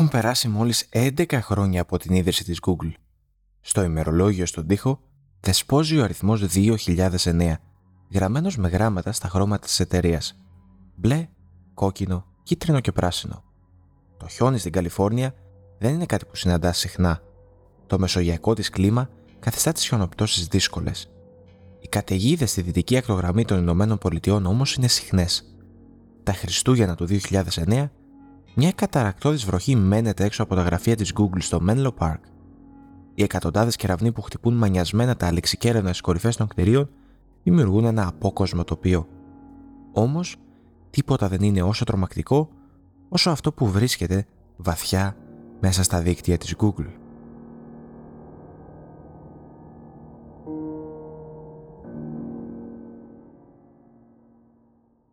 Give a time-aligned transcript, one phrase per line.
[0.00, 2.92] Έχουν περάσει μόλις 11 χρόνια από την ίδρυση της Google.
[3.60, 5.00] Στο ημερολόγιο στον τοίχο
[5.40, 7.54] δεσπόζει ο αριθμός 2009,
[8.12, 10.38] γραμμένος με γράμματα στα χρώματα της εταιρείας.
[10.94, 11.28] Μπλε,
[11.74, 13.44] κόκκινο, κίτρινο και πράσινο.
[14.16, 15.34] Το χιόνι στην Καλιφόρνια
[15.78, 17.22] δεν είναι κάτι που συναντά συχνά.
[17.86, 21.10] Το μεσογειακό της κλίμα καθιστά τις χιονοπτώσεις δύσκολες.
[21.80, 25.54] Οι καταιγίδες στη δυτική ακτογραμμή των Ηνωμένων Πολιτειών όμως είναι συχνές.
[26.22, 27.90] Τα Χριστούγεννα του 2009
[28.60, 32.18] μια καταρακτώδης βροχή μένεται έξω από τα γραφεία της Google στο Menlo Park.
[33.14, 36.90] Οι εκατοντάδες κεραυνοί που χτυπούν μανιασμένα τα αλεξικέραινα στις κορυφές των κτηρίων
[37.42, 39.08] δημιουργούν ένα απόκοσμο τοπίο.
[39.92, 40.36] Όμως,
[40.90, 42.48] τίποτα δεν είναι όσο τρομακτικό
[43.08, 44.26] όσο αυτό που βρίσκεται
[44.56, 45.16] βαθιά
[45.60, 46.90] μέσα στα δίκτυα της Google.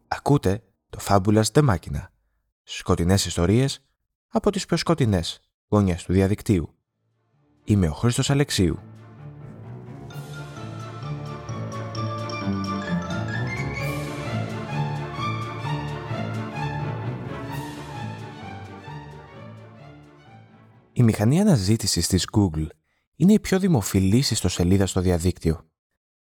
[0.07, 2.14] Ακούτε το Fabulous The Machina
[2.67, 3.79] Σκοτεινές ιστορίες
[4.27, 6.69] από τις πιο σκοτεινές γωνιές του διαδικτύου.
[7.63, 8.79] Είμαι ο Χρήστος Αλεξίου.
[20.93, 22.67] Η μηχανή αναζήτησης της Google
[23.15, 25.69] είναι η πιο δημοφιλής ιστοσελίδα στο διαδίκτυο.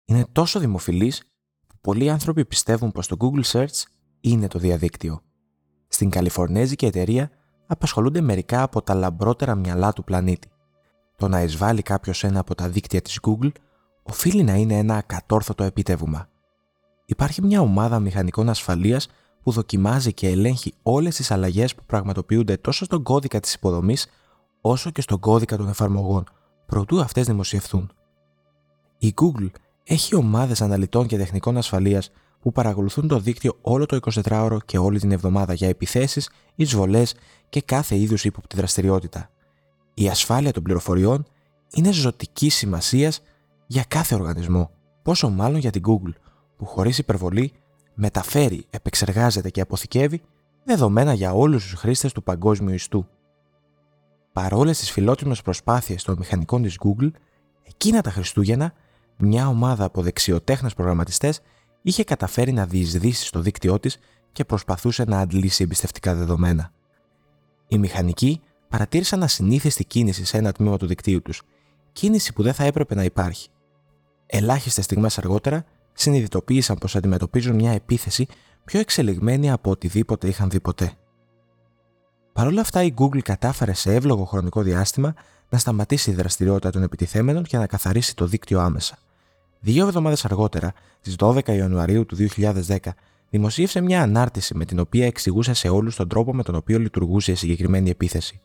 [0.05, 1.23] Είναι τόσο δημοφιλής
[1.67, 3.83] που πολλοί άνθρωποι πιστεύουν πως το Google Search
[4.21, 5.23] είναι το διαδίκτυο.
[5.93, 7.31] Στην Καλιφορνέζικη εταιρεία
[7.67, 10.49] απασχολούνται μερικά από τα λαμπρότερα μυαλά του πλανήτη.
[11.17, 13.51] Το να εισβάλλει κάποιος ένα από τα δίκτυα της Google
[14.03, 16.29] οφείλει να είναι ένα ακατόρθωτο επίτευγμα.
[17.05, 19.09] Υπάρχει μια ομάδα μηχανικών ασφαλείας
[19.43, 24.07] που δοκιμάζει και ελέγχει όλες τις αλλαγές που πραγματοποιούνται τόσο στον κώδικα της υποδομής
[24.61, 26.25] όσο και στον κώδικα των εφαρμογών,
[26.67, 27.93] προτού αυτές δημοσιευθούν.
[28.99, 29.51] Η Google
[29.85, 32.11] έχει ομάδες αναλυτών και τεχνικών ασφαλείας
[32.41, 37.15] που παρακολουθούν το δίκτυο όλο το 24ωρο και όλη την εβδομάδα για επιθέσεις, εισβολές
[37.49, 39.31] και κάθε είδους ύποπτη δραστηριότητα.
[39.95, 41.27] Η ασφάλεια των πληροφοριών
[41.73, 43.23] είναι ζωτική σημασίας
[43.67, 44.71] για κάθε οργανισμό,
[45.03, 46.13] πόσο μάλλον για την Google,
[46.57, 47.53] που χωρίς υπερβολή
[47.95, 50.23] μεταφέρει, επεξεργάζεται και αποθηκεύει
[50.65, 53.07] δεδομένα για όλους τους χρήστες του παγκόσμιου ιστού.
[54.33, 57.11] Παρόλες τις φιλότιμες προσπάθειες των μηχανικών της Google,
[57.63, 58.73] εκείνα τα Χριστούγεννα,
[59.17, 61.41] μια ομάδα από δεξιοτέχνες προγραμματιστές
[61.83, 63.99] είχε καταφέρει να διεισδύσει στο δίκτυό της
[64.33, 66.73] και προσπαθούσε να αντλήσει εμπιστευτικά δεδομένα.
[67.69, 71.43] Οι μηχανικοί παρατήρησαν ασυνήθιστη κίνηση σε ένα τμήμα του δικτύου τους,
[71.93, 73.49] κίνηση που δεν θα έπρεπε να υπάρχει.
[74.27, 78.27] Ελάχιστες στιγμές αργότερα συνειδητοποίησαν πως αντιμετωπίζουν μια επίθεση
[78.65, 80.93] πιο εξελιγμένη από οτιδήποτε είχαν δει ποτέ.
[82.33, 85.15] Παρ' όλα αυτά, η Google κατάφερε σε εύλογο χρονικό διάστημα
[85.49, 88.99] να σταματήσει η δραστηριότητα των επιτιθέμενων και να καθαρίσει το δίκτυο άμεσα.
[89.61, 92.77] Δύο εβδομάδες αργότερα, στις 12 Ιανουαρίου του 2010,
[93.31, 97.33] δημοσίευσε μια ανάρτηση με την οποία εξηγούσε σε όλους τον τρόπο με τον οποίο λειτουργούσε
[97.33, 98.41] η συγκεκριμένη επίθεση.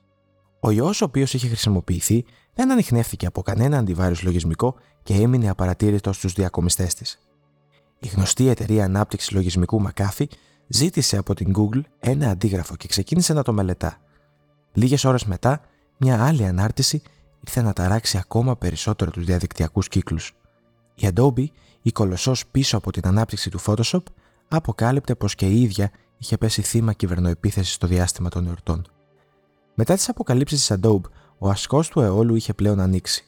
[0.59, 6.14] Ο ιός, ο οποίος είχε χρησιμοποιηθεί, δεν ανοιχνεύτηκε από κανένα αντιβάρου λογισμικό και έμεινε απαρατήρητο
[6.14, 7.20] στους διακομιστές της.
[8.00, 10.26] Η γνωστή εταιρεία ανάπτυξης λογισμικού McAfee
[10.68, 13.97] ζήτησε από την Google ένα αντίγραφο και ξεκίνησε να το μελετά.
[14.74, 15.62] Λίγες ώρες μετά,
[15.97, 17.02] μια άλλη ανάρτηση
[17.40, 20.36] ήρθε να ταράξει ακόμα περισσότερο τους διαδικτυακούς κύκλους.
[20.96, 21.46] Η Adobe,
[21.82, 24.04] η κολοσσός πίσω από την ανάπτυξη του Photoshop,
[24.48, 28.86] αποκάλυπτε πως και η ίδια είχε πέσει θύμα κυβερνοεπίθεσης στο διάστημα των εορτών.
[29.76, 33.26] Μετά τις αποκαλύψεις της Adobe, ο ασκός του αιώλου είχε πλέον ανοίξει.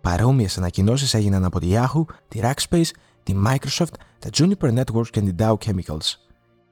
[0.00, 2.90] Παρόμοιες ανακοινώσεις έγιναν από τη Yahoo, τη Rackspace,
[3.22, 6.14] τη Microsoft, τα Juniper Networks και την Dow Chemicals.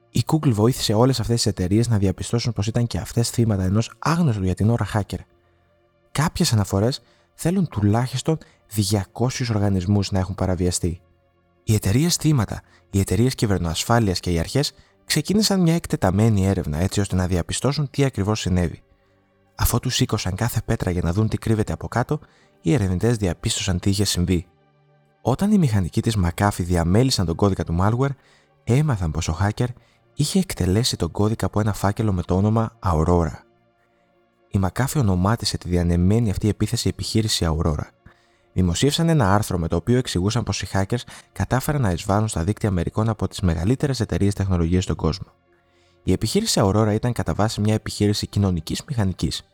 [0.09, 3.91] Η Google βοήθησε όλες αυτές τις εταιρείες να διαπιστώσουν πως ήταν και αυτές θύματα ενός
[3.99, 5.19] άγνωστου για την ώρα hacker.
[6.11, 7.01] Κάποιες αναφορές
[7.33, 8.37] θέλουν τουλάχιστον
[8.75, 11.01] 200 οργανισμούς να έχουν παραβιαστεί.
[11.63, 14.73] Οι εταιρείες θύματα, οι εταιρείες κυβερνοασφάλειας και οι αρχές
[15.05, 18.81] ξεκίνησαν μια εκτεταμένη έρευνα έτσι ώστε να διαπιστώσουν τι ακριβώς συνέβη.
[19.55, 22.19] Αφού τους σήκωσαν κάθε πέτρα για να δουν τι κρύβεται από κάτω,
[22.61, 24.47] οι ερευνητές διαπίστωσαν τι είχε συμβεί.
[25.21, 28.15] Όταν οι μηχανικοί της McAfee διαμέλυσαν τον κώδικα του malware,
[28.63, 29.67] έμαθαν πως ο hacker
[30.13, 33.37] είχε εκτελέσει τον κώδικα από ένα φάκελο με το όνομα Aurora.
[34.47, 37.87] Η McAfee ονομάτισε τη διανεμένη αυτή επίθεση επιχείρηση Aurora
[38.53, 41.01] δημοσίευσαν ένα άρθρο με το οποίο εξηγούσαν πως οι hackers
[41.31, 45.27] κατάφεραν να εισβάλλουν στα δίκτυα μερικών από τις μεγαλύτερες εταιρείες τεχνολογίας στον κόσμο.
[46.03, 49.47] Η επιχείρηση Aurora ήταν κατά βάση μια επιχείρηση κοινωνικής μηχανικής.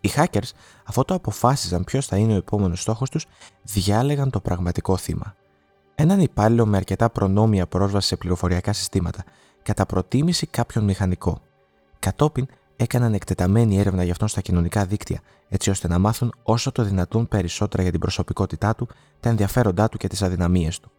[0.00, 0.50] Οι hackers,
[0.84, 3.26] αφού το αποφάσιζαν ποιος θα είναι ο επόμενος στόχος τους,
[3.62, 5.34] διάλεγαν το πραγματικό θύμα.
[5.94, 9.24] Έναν υπάλληλο με αρκετά προνόμια πρόσβαση σε πληροφοριακά συστήματα,
[9.62, 11.40] κατά προτίμηση κάποιον μηχανικό.
[11.98, 12.46] Κατόπιν
[12.76, 17.28] έκαναν εκτεταμένη έρευνα για αυτόν στα κοινωνικά δίκτυα, έτσι ώστε να μάθουν όσο το δυνατόν
[17.28, 18.88] περισσότερα για την προσωπικότητά του,
[19.20, 20.90] τα ενδιαφέροντά του και τις αδυναμίες του.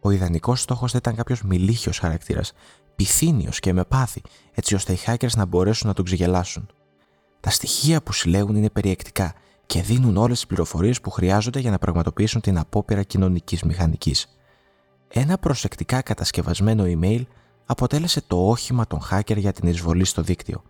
[0.00, 2.52] Ο ιδανικός στόχος θα ήταν κάποιος μιλίχιο χαρακτήρας,
[2.96, 4.22] πυθύνιος και με πάθη,
[4.52, 6.68] έτσι ώστε οι hackers να μπορέσουν να τον ξεγελάσουν.
[7.40, 9.34] Τα στοιχεία που συλλέγουν είναι περιεκτικά
[9.66, 14.26] και δίνουν όλες τις πληροφορίες που χρειάζονται για να πραγματοποιήσουν την απόπειρα κοινωνικής μηχανικής.
[15.08, 17.22] Ένα προσεκτικά κατασκευασμένο email
[17.66, 20.62] αποτέλεσε το όχημα των hacker για την εισβολή στο δίκτυο.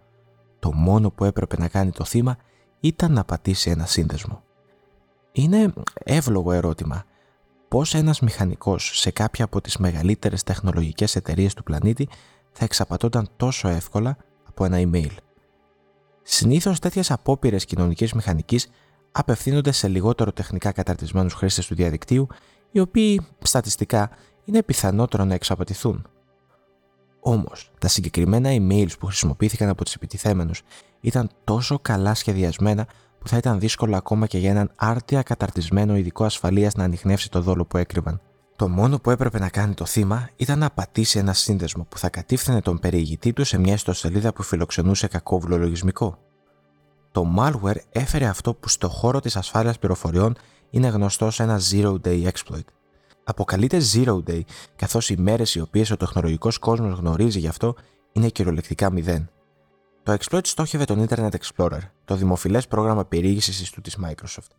[0.65, 2.37] Το μόνο που έπρεπε να κάνει το θύμα
[2.81, 4.43] ήταν να πατήσει ένα σύνδεσμο.
[5.33, 7.05] Είναι εύλογο ερώτημα
[7.69, 12.09] πώς ένας μηχανικός σε κάποια από τις μεγαλύτερες τεχνολογικές εταιρείες του πλανήτη
[12.53, 14.17] θα εξαπατώταν τόσο εύκολα
[14.49, 15.17] από ένα email.
[16.23, 18.69] Συνήθως τέτοιες απόπειρες κοινωνικής μηχανικής
[19.13, 22.27] απευθύνονται σε λιγότερο τεχνικά καταρτισμένους χρήστες του διαδικτύου,
[22.71, 24.11] οι οποίοι στατιστικά
[24.45, 26.07] είναι πιθανότερο να εξαπατηθούν.
[27.27, 30.63] Όμως, τα συγκεκριμένα emails που χρησιμοποιήθηκαν από τους επιτιθέμενους
[31.01, 32.87] ήταν τόσο καλά σχεδιασμένα
[33.19, 37.41] που θα ήταν δύσκολο ακόμα και για έναν άρτια καταρτισμένο ειδικό ασφαλείας να ανοιχνεύσει το
[37.41, 38.21] δόλο που έκρυβαν.
[38.57, 42.09] Το μόνο που έπρεπε να κάνει το θύμα ήταν να πατήσει ένα σύνδεσμο που θα
[42.09, 46.19] κατήφθηνε τον περιηγητή του σε μια ιστοσελίδα που φιλοξενούσε κακόβουλο λογισμικό.
[47.11, 50.37] Το malware έφερε αυτό που στο χώρο της ασφάλειας πληροφοριών
[50.71, 52.65] είναι γνωστό σε ένα zero day exploit.
[53.25, 54.41] Αποκαλείται zero day,
[54.77, 57.75] καθώς οι μέρες οι οποίες ο τεχνολογικός κόσμος γνωρίζει γι' αυτό
[58.13, 59.31] είναι κυριολεκτικά μηδέν.
[60.03, 64.51] Το exploit στόχευε τον Internet Explorer, το δημοφιλές πρόγραμμα περιήγησης ιστού της Microsoft.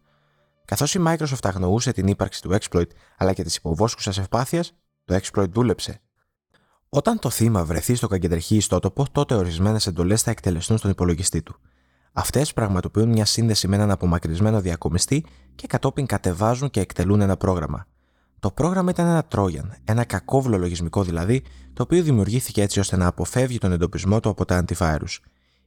[0.65, 4.73] Καθώς η Microsoft αγνοούσε την ύπαρξη του exploit αλλά και της υποβόσκουσας ευπάθειας,
[5.05, 6.01] το exploit δούλεψε.
[6.89, 11.59] Όταν το θύμα βρεθεί στο καγκεντρεχή ιστότοπο, τότε ορισμένες εντολές θα εκτελεστούν στον υπολογιστή του.
[12.13, 15.25] Αυτές πραγματοποιούν μια σύνδεση με έναν απομακρυσμένο διακομιστή
[15.55, 17.87] και κατόπιν κατεβάζουν και εκτελούν ένα πρόγραμμα.
[18.45, 21.43] Το πρόγραμμα ήταν ένα Trojan, ένα κακόβουλο λογισμικό δηλαδή,
[21.73, 25.17] το οποίο δημιουργήθηκε έτσι ώστε να αποφεύγει τον εντοπισμό του από τα antivirus.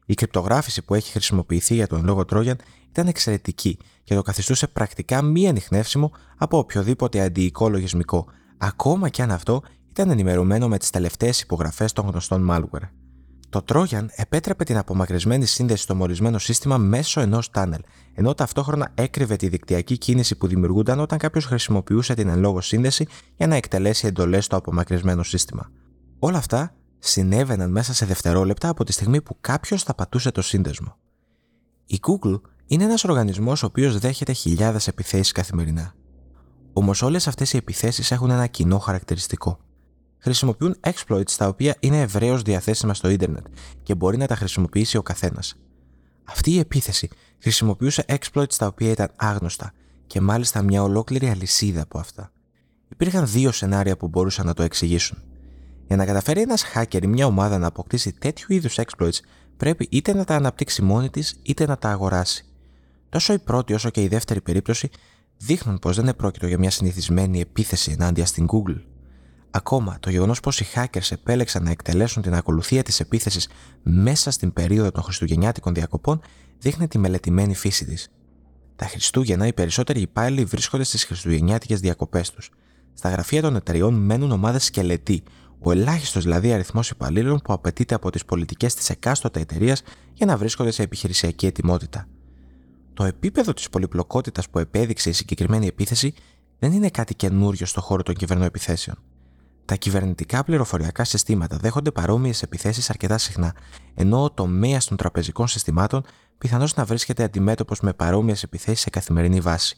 [0.07, 2.55] Η κρυπτογράφηση που έχει χρησιμοποιηθεί για τον λόγο Trojan
[2.89, 8.27] ήταν εξαιρετική και το καθιστούσε πρακτικά μη ανιχνεύσιμο από οποιοδήποτε αντιοικό λογισμικό,
[8.59, 12.89] ακόμα και αν αυτό ήταν ενημερωμένο με τις τελευταίες υπογραφές των γνωστών malware.
[13.51, 17.81] Το Trojan επέτρεπε την απομακρυσμένη σύνδεση στο μορισμένο σύστημα μέσω ενός τάνελ,
[18.15, 23.07] ενώ ταυτόχρονα έκρυβε τη δικτυακή κίνηση που δημιουργούνταν όταν κάποιος χρησιμοποιούσε την εν λόγω σύνδεση
[23.37, 25.71] για να εκτελέσει εντολές στο απομακρυσμένο σύστημα.
[26.19, 30.97] Όλα αυτά συνέβαιναν μέσα σε δευτερόλεπτα από τη στιγμή που κάποιος θα πατούσε το σύνδεσμο.
[31.87, 35.95] Η Google είναι ένας οργανισμός ο οποίος δέχεται χιλιάδες επιθέσεις καθημερινά.
[36.73, 39.59] Όμως όλες αυτές οι επιθέσεις έχουν ένα κοινό χαρακτηριστικό
[40.19, 43.47] χρησιμοποιούν exploits τα οποία είναι ευρέως διαθέσιμα στο ίντερνετ
[43.83, 45.55] και μπορεί να τα χρησιμοποιήσει ο καθένας.
[46.25, 49.73] Αυτή η επίθεση χρησιμοποιούσε exploits τα οποία ήταν άγνωστα
[50.07, 52.33] και μάλιστα μια ολόκληρη αλυσίδα από αυτά.
[52.89, 55.19] Υπήρχαν δύο σενάρια που μπορούσαν να το εξηγήσουν.
[55.87, 59.19] Για να καταφέρει ένας hacker ή μια ομάδα να αποκτήσει τέτοιου είδους exploits,
[59.57, 62.45] πρέπει είτε να τα αναπτύξει μόνη της είτε να τα αγοράσει.
[63.09, 64.89] Τόσο η πρώτη όσο και η δεύτερη περίπτωση
[65.37, 68.81] δείχνουν πως δεν επρόκειτο για μια συνηθισμένη επίθεση ενάντια στην Google.
[69.51, 73.49] Ακόμα, το γεγονός πως οι hackers επέλεξαν να εκτελέσουν την ακολουθία της επίθεσης
[73.83, 76.21] μέσα στην περίοδο των Χριστουγεννιάτικων διακοπών
[76.59, 78.09] δείχνει τη μελετημένη φύση της.
[78.77, 82.51] Τα Χριστούγεννα οι περισσότεροι υπάλληλοι βρίσκονται στις Χριστουγεννιάτικες διακοπές τους.
[82.95, 85.23] Στα γραφεία των εταιριών μένουν ομάδες σκελετοί,
[85.59, 90.37] ο ελάχιστος δηλαδή αριθμός υπαλλήλων που απαιτείται από τις πολιτικές της εκάστοτε εταιρείας για να
[90.37, 92.07] βρίσκονται σε επιχειρησιακή ετοιμότητα.
[92.95, 96.15] Το επίπεδο της πολυπλοκότητας που επέδειξε η συγκεκριμένη επίθεση
[96.59, 98.97] δεν είναι κάτι καινούριο στο χώρο των κυβερνοεπιθέσεων.
[99.69, 103.55] Τα κυβερνητικά πληροφοριακά συστήματα δέχονται παρόμοιες επιθέσεις αρκετά συχνά,
[103.95, 106.05] ενώ ο τομέας των τραπεζικών συστημάτων
[106.39, 109.77] πιθανώς να βρίσκεται αντιμέτωπος με παρόμοιες επιθέσεις σε καθημερινή βάση.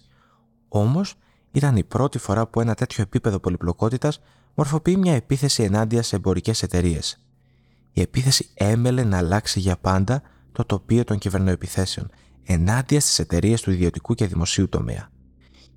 [0.69, 1.15] Όμως,
[1.53, 4.21] ήταν η πρώτη φορά που ένα τέτοιο επίπεδο πολυπλοκότητας
[4.55, 7.21] μορφοποιεί μια επίθεση ενάντια σε εμπορικές εταιρείες.
[7.93, 10.23] Η επίθεση έμελε να αλλάξει για πάντα
[10.53, 12.11] το τοπίο των κυβερνοεπιθέσεων
[12.43, 15.11] ενάντια στις εταιρείες του ιδιωτικού και δημοσίου τομέα.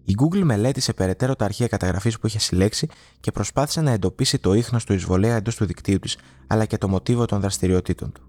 [0.05, 2.87] Η Google μελέτησε περαιτέρω τα αρχεία καταγραφής που είχε συλλέξει
[3.19, 6.17] και προσπάθησε να εντοπίσει το ίχνος του εισβολέα εντός του δικτύου της,
[6.47, 8.27] αλλά και το μοτίβο των δραστηριοτήτων του.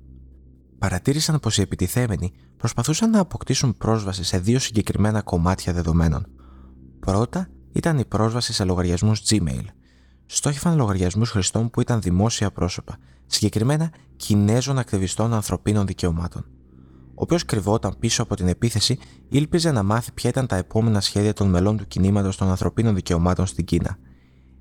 [0.79, 6.27] Παρατήρησαν πως οι επιτιθέμενοι προσπαθούσαν να αποκτήσουν πρόσβαση σε δύο συγκεκριμένα κομμάτια δεδομένων.
[7.01, 9.65] Πρώτα ήταν η πρόσβαση σε λογαριασμούς Gmail.
[10.27, 16.47] Στόχευαν λογαριασμούς χρηστών που ήταν δημόσια πρόσωπα, συγκεκριμένα Κινέζων ακτιβιστών ανθρωπίνων δικαιωμάτων
[17.17, 21.33] ο οποίος κρυβόταν πίσω από την επίθεση, ήλπιζε να μάθει ποια ήταν τα επόμενα σχέδια
[21.33, 23.99] των μελών του κινήματος των ανθρωπίνων δικαιωμάτων στην Κίνα.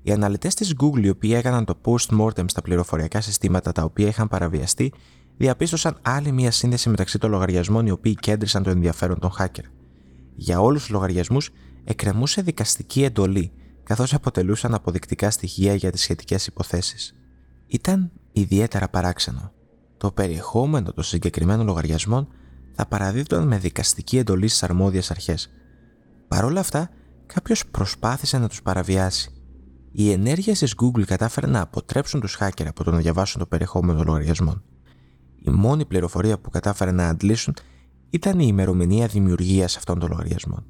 [0.02, 4.28] Οι αναλυτές της Google, οι οποίοι έκαναν το post-mortem στα πληροφοριακά συστήματα τα οποία είχαν
[4.28, 4.92] παραβιαστεί,
[5.36, 9.64] διαπίστωσαν άλλη μία σύνδεση μεταξύ των λογαριασμών οι οποίοι κέντρισαν το ενδιαφέρον των hacker.
[10.34, 11.50] Για όλους τους λογαριασμούς
[11.84, 17.14] εκκρεμούσε δικαστική εντολή, καθώς αποτελούσαν αποδεικτικά στοιχεία για τις σχετικές υποθέσεις.
[17.66, 19.52] Ήταν ιδιαίτερα παράξενο.
[19.96, 22.28] Το περιεχόμενο των συγκεκριμένων λογαριασμών
[22.74, 25.50] θα παραδίδονταν με δικαστική εντολή στις αρμόδιες αρχές.
[26.28, 26.90] Παρ' όλα αυτά,
[27.26, 29.30] κάποιος προσπάθησε να τους παραβιάσει.
[29.92, 33.98] Οι ενέργειε τη Google κατάφεραν να αποτρέψουν τους hacker από το να διαβάσουν το περιεχόμενο
[33.98, 34.62] των λογαριασμών.
[35.46, 37.54] Η μόνη πληροφορία που κατάφεραν να αντλήσουν
[38.10, 40.66] ήταν η ημερομηνία δημιουργίας αυτών των λογαριασμών.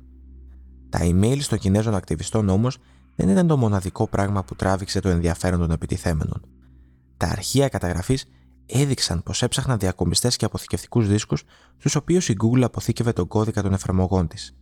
[0.89, 2.79] Τα email των Κινέζων ακτιβιστών όμως
[3.17, 6.43] δεν ήταν το μοναδικό πράγμα που τράβηξε το ενδιαφέρον των επιτιθέμενων.
[7.17, 8.25] Τα αρχεία καταγραφής
[8.67, 11.45] έδειξαν πως έψαχναν διακομιστές και αποθηκευτικούς δίσκους,
[11.79, 14.55] στου οποίους η Google αποθήκευε τον κώδικα των εφαρμογών της.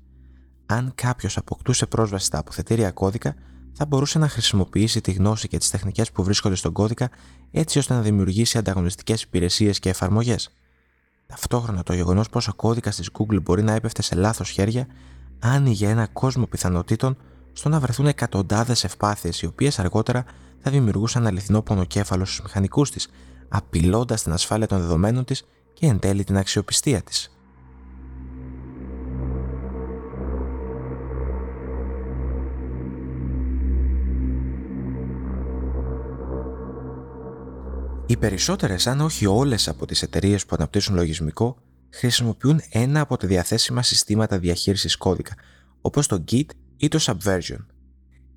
[0.67, 3.35] Αν κάποιος αποκτούσε πρόσβαση στα αποθετήρια κώδικα,
[3.73, 7.11] θα μπορούσε να χρησιμοποιήσει τη γνώση και τις τεχνικές που βρίσκονται στον κώδικα
[7.51, 10.51] έτσι ώστε να δημιουργήσει ανταγωνιστικές υπηρεσίες και εφαρμογές.
[11.27, 14.87] Ταυτόχρονα, το γεγονός πως ο κώδικας της Google μπορεί να έπεφτε σε λάθος χέρια
[15.39, 17.17] άνοιγε ένα κόσμο πιθανότητων
[17.53, 20.25] στο να βρεθούν εκατοντάδες ευπάθειες οι οποίες αργότερα
[20.59, 23.09] θα δημιουργούσαν αληθινό πονοκέφαλο στους μηχανικούς της,
[23.53, 27.37] απειλώντας την ασφάλεια των δεδομένων της και εν τέλει την αξιοπιστία της.
[38.07, 41.57] Οι περισσότερες, αν όχι όλες από τις εταιρείες που αναπτύσσουν λογισμικό,
[41.91, 45.35] χρησιμοποιούν ένα από τα διαθέσιμα συστήματα διαχείρισης κώδικα,
[45.81, 47.67] όπως το Git ή το Subversion.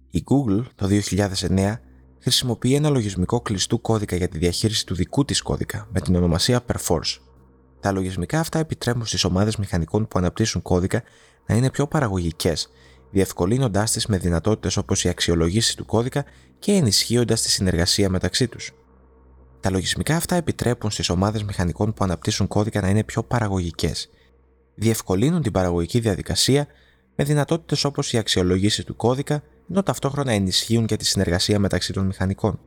[0.10, 1.80] Η Google το 2009
[2.26, 6.64] χρησιμοποιεί ένα λογισμικό κλειστού κώδικα για τη διαχείριση του δικού της κώδικα με την ονομασία
[6.68, 7.20] Perforce.
[7.80, 11.04] Τα λογισμικά αυτά επιτρέπουν στις ομάδες μηχανικών που αναπτύσσουν κώδικα
[11.46, 12.70] να είναι πιο παραγωγικές,
[13.12, 16.26] διευκολύνοντάς τις με δυνατότητες όπως η αξιολογήση του κώδικα
[16.60, 18.72] και ενισχύοντας τη συνεργασία μεταξύ τους.
[19.60, 24.10] Τα λογισμικά αυτά επιτρέπουν στις ομάδες μηχανικών που αναπτύσσουν κώδικα να είναι πιο παραγωγικές.
[24.76, 26.68] Διευκολύνουν την παραγωγική διαδικασία
[27.16, 32.06] με δυνατότητες όπως η αξιολογήση του κώδικα, ενώ ταυτόχρονα ενισχύουν και τη συνεργασία μεταξύ των
[32.06, 32.60] μηχανικών.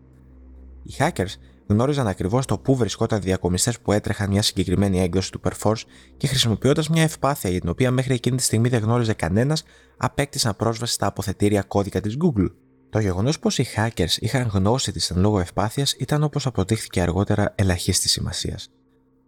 [0.82, 1.34] Οι hackers
[1.66, 5.82] γνώριζαν ακριβώς το πού βρισκόταν διακομιστές που έτρεχαν μια συγκεκριμένη έκδοση του Perforce
[6.16, 9.62] και χρησιμοποιώντας μια ευπάθεια για την οποία μέχρι εκείνη τη στιγμή δεν γνώριζε κανένας,
[9.96, 12.50] απέκτησαν πρόσβαση στα αποθετήρια κώδικα της Google.
[12.90, 17.54] Το γεγονός πως οι hackers είχαν γνώση της εν λόγω ευπάθειας ήταν όπως αποδείχθηκε αργότερα
[17.54, 18.70] ελαχίστη σημασίας.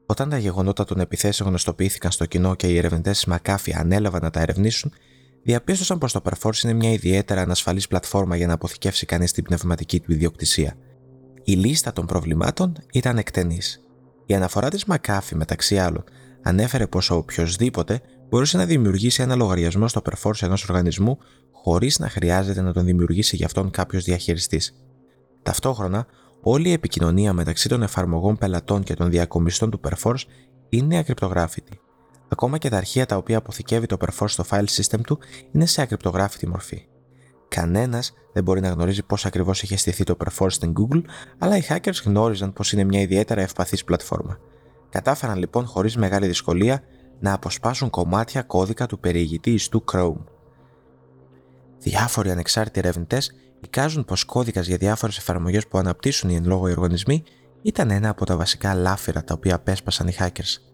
[0.06, 4.30] Όταν τα γεγονότα των επιθέσεων γνωστοποιήθηκαν στο κοινό και οι ερευνητές της McAfee ανέλαβαν να
[4.30, 4.92] τα ερευνήσουν,
[5.42, 10.00] διαπίστωσαν πως το Perforce είναι μια ιδιαίτερα ανασφαλής πλατφόρμα για να αποθηκεύσει κανείς την πνευματική
[10.00, 10.74] του ιδιοκτησία.
[11.44, 13.84] Η λίστα των προβλημάτων ήταν εκτενής.
[14.26, 16.04] Η αναφορά της McAfee, μεταξύ άλλων,
[16.42, 21.18] ανέφερε πως ο οποιοδήποτε μπορούσε να δημιουργήσει ένα λογαριασμό στο Perforce ενός οργανισμού
[21.52, 24.74] χωρίς να χρειάζεται να τον δημιουργήσει γι' αυτόν κάποιος διαχειριστής.
[25.42, 26.06] Ταυτόχρονα,
[26.42, 30.22] όλη η επικοινωνία μεταξύ των εφαρμογών πελατών και των διακομιστών του Perforce
[30.68, 31.80] είναι ακρυπτογράφητη.
[32.32, 35.18] Ακόμα και τα αρχεία τα οποία αποθηκεύει το Perforce στο file system του
[35.52, 36.86] είναι σε ακρυπτογράφητη μορφή.
[37.48, 41.02] Κανένας δεν μπορεί να γνωρίζει πώς ακριβώς είχε στηθεί το Perforce στην Google,
[41.38, 44.38] αλλά οι hackers γνώριζαν πως είναι μια ιδιαίτερα ευπαθής πλατφόρμα.
[44.90, 46.82] Κατάφεραν λοιπόν χωρίς μεγάλη δυσκολία
[47.20, 50.24] να αποσπάσουν κομμάτια κώδικα του περιηγητή ιστού Chrome.
[51.78, 56.72] Διάφοροι ανεξάρτητοι ερευνητές εικάζουν πως κώδικας για διάφορες εφαρμογές που αναπτύσσουν οι εν λόγω οι
[56.72, 57.22] οργανισμοί
[57.62, 60.69] ήταν ένα από τα βασικά λάφυρα τα οποία απέσπασαν οι hackers.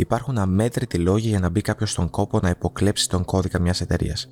[0.00, 4.28] Υπάρχουν αμέτρητοι λόγοι για να μπει κάποιος στον κόπο να υποκλέψει τον κώδικα μιας εταιρείας.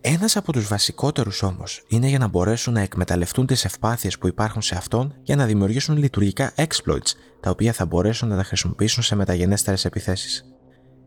[0.00, 4.62] Ένας από τους βασικότερους όμως είναι για να μπορέσουν να εκμεταλλευτούν τις ευπάθειες που υπάρχουν
[4.62, 9.14] σε αυτόν για να δημιουργήσουν λειτουργικά exploits, τα οποία θα μπορέσουν να τα χρησιμοποιήσουν σε
[9.14, 10.44] μεταγενέστερες επιθέσεις.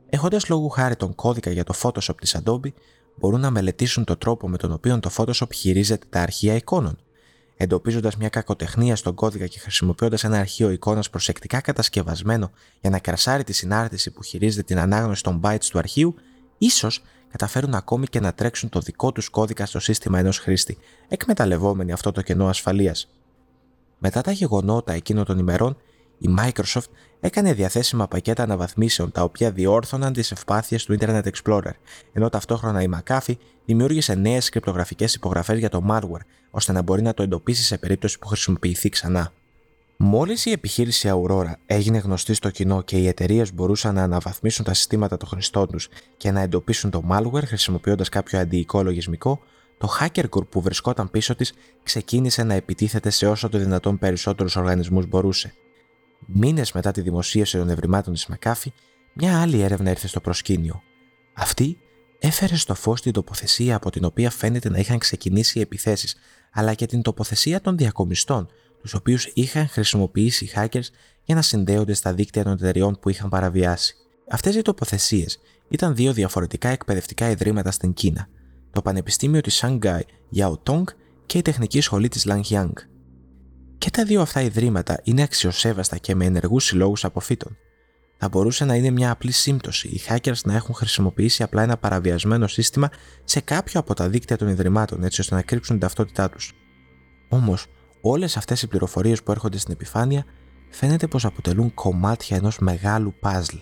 [0.09, 2.73] Έχοντας λόγου χάρη τον κώδικα για το Photoshop της Adobe,
[3.17, 6.97] μπορούν να μελετήσουν τον τρόπο με τον οποίο το Photoshop χειρίζεται τα αρχεία εικόνων.
[7.57, 13.43] Εντοπίζοντας μια κακοτεχνία στον κώδικα και χρησιμοποιώντας ένα αρχείο εικόνας προσεκτικά κατασκευασμένο για να κρασάρει
[13.43, 16.15] τη συνάρτηση που χειρίζεται την ανάγνωση των bytes του αρχείου,
[16.57, 21.91] ίσως καταφέρουν ακόμη και να τρέξουν το δικό τους κώδικα στο σύστημα ενός χρήστη, εκμεταλλευόμενοι
[21.91, 23.09] αυτό το κενό ασφαλείας.
[23.97, 25.77] Μετά τα γεγονότα εκείνων των ημερών,
[26.23, 26.89] η Microsoft
[27.19, 31.71] έκανε διαθέσιμα πακέτα αναβαθμίσεων τα οποία διόρθωναν τις ευπάθειες του Internet Explorer,
[32.13, 37.13] ενώ ταυτόχρονα η McAfee δημιούργησε νέες κρυπτογραφικές υπογραφές για το malware, ώστε να μπορεί να
[37.13, 39.31] το εντοπίσει σε περίπτωση που χρησιμοποιηθεί ξανά.
[39.97, 44.73] Μόλις η επιχείρηση Aurora έγινε γνωστή στο κοινό και οι εταιρείες μπορούσαν να αναβαθμίσουν τα
[44.73, 49.39] συστήματα των χρηστών τους και να εντοπίσουν το malware χρησιμοποιώντας κάποιο αντιοικό λογισμικό,
[49.77, 51.53] το hacker group που βρισκόταν πίσω της
[51.83, 55.53] ξεκίνησε να επιτίθεται σε όσο το δυνατόν περισσότερους οργανισμούς μπορούσε.
[56.27, 58.73] Μήνες μετά τη δημοσίευση των ευρημάτων της Μακάφη,
[59.13, 60.81] μια άλλη έρευνα ήρθε στο προσκήνιο.
[61.33, 61.77] Αυτή
[62.19, 66.15] έφερε στο φως την τοποθεσία από την οποία φαίνεται να είχαν ξεκινήσει οι επιθέσεις,
[66.51, 68.47] αλλά και την τοποθεσία των διακομιστών,
[68.81, 70.87] τους οποίους είχαν χρησιμοποιήσει οι hackers
[71.23, 73.95] για να συνδέονται στα δίκτυα των εταιριών που είχαν παραβιάσει.
[74.29, 78.27] Αυτές οι τοποθεσίες ήταν δύο διαφορετικά εκπαιδευτικά ιδρύματα στην Κίνα,
[78.71, 80.01] το Πανεπιστήμιο της Shanghai
[80.35, 80.83] Yao Tong
[81.25, 82.73] και η Τεχνική Σχολή της Langyang.
[83.83, 87.57] Και τα δύο αυτά ιδρύματα είναι αξιοσέβαστα και με ενεργούς συλλόγους αποφύτων.
[88.17, 92.47] Θα μπορούσε να είναι μια απλή σύμπτωση οι hackers να έχουν χρησιμοποιήσει απλά ένα παραβιασμένο
[92.47, 92.89] σύστημα
[93.23, 96.53] σε κάποιο από τα δίκτυα των ιδρυμάτων έτσι ώστε να κρύψουν την ταυτότητά τους.
[97.29, 97.65] Όμως,
[98.01, 100.25] όλες αυτές οι πληροφορίες που έρχονται στην επιφάνεια
[100.69, 103.61] φαίνεται πως αποτελούν κομμάτια ενός μεγάλου puzzle.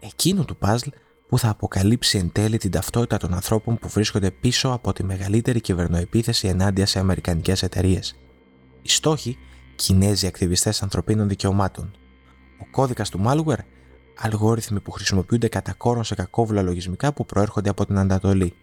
[0.00, 0.92] εκείνου του puzzle
[1.28, 5.60] που θα αποκαλύψει εν τέλει την ταυτότητα των ανθρώπων που βρίσκονται πίσω από τη μεγαλύτερη
[5.60, 8.16] κυβερνοεπίθεση ενάντια σε αμερικανικές εταιρείες.
[8.82, 9.38] Οι στόχοι,
[9.78, 11.90] Κινέζοι ακτιβιστές ανθρωπίνων δικαιωμάτων.
[12.60, 13.64] Ο κώδικας του malware,
[14.18, 18.54] αλγόριθμοι που χρησιμοποιούνται κατά κόρον σε κακόβουλα λογισμικά που προέρχονται από την Ανατολή.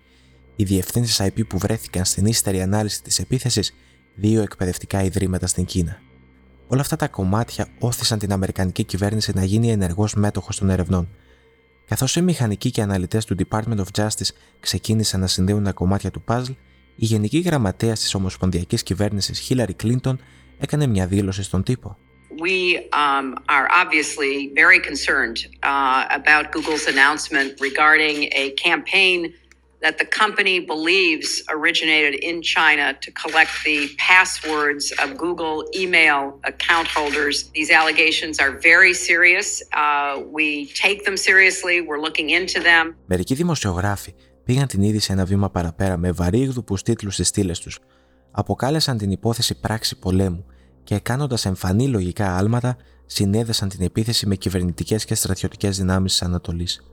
[0.56, 3.74] Οι διευθύνσεις IP που βρέθηκαν στην ύστερη ανάλυση της επίθεσης,
[4.16, 5.98] δύο εκπαιδευτικά ιδρύματα στην Κίνα.
[6.68, 11.10] Όλα αυτά τα κομμάτια όθησαν την Αμερικανική κυβέρνηση να γίνει ενεργός μέτοχος των ερευνών.
[11.86, 14.30] Καθώς οι μηχανικοί και αναλυτές του Department of Justice
[14.60, 16.56] ξεκίνησαν να συνδέουν τα κομμάτια του puzzle,
[16.96, 20.16] η Γενική Γραμματέα της Ομοσπονδιακής Κυβέρνησης Hillary Clinton
[20.60, 21.98] έκανε μια δήλωση στον τύπο.
[22.48, 29.34] We um, are obviously very concerned uh, about Google's announcement regarding a campaign
[29.86, 36.22] that the company believes originated in China to collect the passwords of Google email
[36.52, 37.36] account holders.
[37.58, 39.48] These allegations are very serious.
[39.74, 40.48] Uh, we
[40.86, 41.76] take them seriously.
[41.88, 42.96] We're looking into them.
[43.06, 44.14] Μερικοί δημοσιογράφοι
[44.46, 47.80] πήγαν την είδηση ένα βήμα παραπέρα με βαρύγδουπους τίτλους στις στήλες τους.
[48.38, 50.46] Αποκάλεσαν την υπόθεση πράξη πολέμου
[50.84, 56.86] και κάνοντας εμφανή λογικά άλματα συνέδεσαν την επίθεση με κυβερνητικές και στρατιωτικές δυνάμεις της Ανατολής.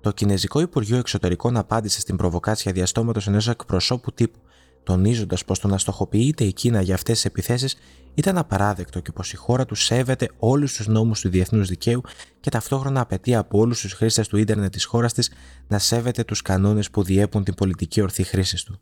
[0.00, 4.38] Το Κινέζικο Υπουργείο Εξωτερικών απάντησε στην προβοκάτσια διαστόματος ενός εκπροσώπου τύπου,
[4.82, 7.76] τονίζοντας πως το να στοχοποιείται η Κίνα για αυτές τις επιθέσεις
[8.14, 12.00] ήταν απαράδεκτο και πως η χώρα τους σέβεται όλους τους νόμους του διεθνούς δικαίου
[12.40, 15.30] και ταυτόχρονα απαιτεί από όλους τους χρήστες του ίντερνετ της χώρας της
[15.68, 18.80] να σέβεται τους κανόνες που διέπουν την πολιτική ορθή χρήση του.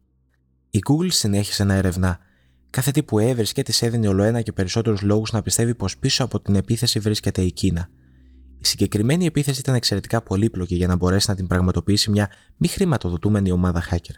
[0.77, 2.19] Η Google συνέχισε να ερευνά.
[2.71, 6.41] Κάθε τι που έβρισκε της έδινε ολοένα και περισσότερους λόγους να πιστεύει πως πίσω από
[6.41, 7.89] την επίθεση βρίσκεται η Κίνα.
[8.59, 13.51] Η συγκεκριμένη επίθεση ήταν εξαιρετικά πολύπλοκη για να μπορέσει να την πραγματοποιήσει μια μη χρηματοδοτούμενη
[13.51, 14.15] ομάδα hacker.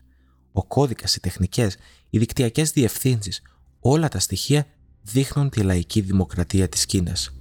[0.53, 1.77] Ο κώδικας, οι τεχνικές,
[2.11, 3.43] οι δικτυακές διευθύνσεις,
[3.81, 4.67] όλα τα στοιχεία
[5.03, 7.38] δείχνουν τη λαϊκή δημοκρατία της Κίνας.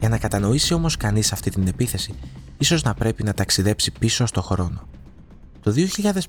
[0.00, 2.14] Για να κατανοήσει όμως κανείς αυτή την επίθεση,
[2.58, 4.88] ίσως να πρέπει να ταξιδέψει πίσω στο χρόνο.
[5.62, 5.74] Το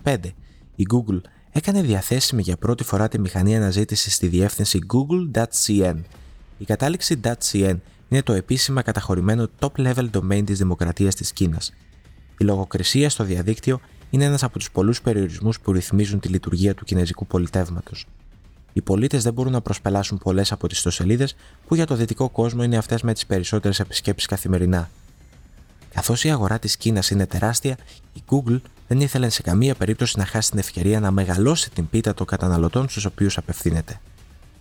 [0.03, 0.17] 2005
[0.75, 5.95] η Google έκανε διαθέσιμη για πρώτη φορά τη μηχανή αναζήτηση στη διεύθυνση google.cn.
[6.57, 7.75] Η κατάληξη .cn
[8.10, 11.73] είναι το επίσημα καταχωρημένο top-level domain της δημοκρατίας της Κίνας.
[12.38, 13.79] Η λογοκρισία στο διαδίκτυο
[14.10, 18.05] είναι ένας από τους πολλούς περιορισμούς που ρυθμίζουν τη λειτουργία του κινέζικου πολιτεύματος.
[18.73, 21.36] Οι πολίτες δεν μπορούν να προσπελάσουν πολλές από τις ιστοσελίδες
[21.67, 24.89] που για το δυτικό κόσμο είναι αυτές με τις περισσότερες επισκέψεις καθημερινά.
[25.93, 27.77] Καθώς η αγορά της Κίνας είναι τεράστια,
[28.13, 32.13] η Google δεν ήθελε σε καμία περίπτωση να χάσει την ευκαιρία να μεγαλώσει την πίτα
[32.13, 33.99] των καταναλωτών στους οποίους απευθύνεται.